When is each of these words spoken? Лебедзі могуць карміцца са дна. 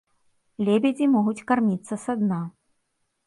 Лебедзі 0.69 1.05
могуць 1.15 1.45
карміцца 1.51 1.99
са 2.05 2.15
дна. 2.21 2.39